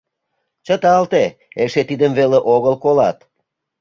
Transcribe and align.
—Чыталте, 0.65 1.23
эше 1.63 1.81
тидым 1.89 2.11
веле 2.19 2.39
огыл 2.53 2.75
колат». 2.83 3.17